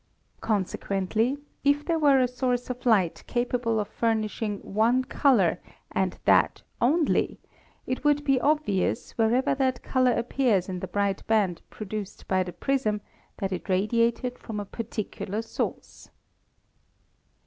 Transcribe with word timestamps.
Consequently, 0.39 1.37
if 1.63 1.85
there 1.85 1.99
were 1.99 2.19
a 2.19 2.27
source 2.27 2.71
of 2.71 2.87
light 2.87 3.23
capable 3.27 3.79
of 3.79 3.87
furnishing 3.87 4.57
one 4.61 5.03
color 5.03 5.59
and 5.91 6.17
that 6.25 6.63
only, 6.81 7.39
it 7.85 8.03
would 8.03 8.23
be 8.23 8.41
obvious, 8.41 9.11
wherever 9.11 9.53
that 9.53 9.83
color 9.83 10.11
appears 10.13 10.67
in 10.67 10.79
the 10.79 10.87
bright 10.87 11.21
band 11.27 11.61
produced 11.69 12.27
by 12.27 12.41
the 12.41 12.51
prism, 12.51 12.99
that 13.37 13.51
it 13.51 13.69
radiated 13.69 14.39
from 14.39 14.59
a 14.59 14.65
particular 14.65 15.43
source. 15.43 16.09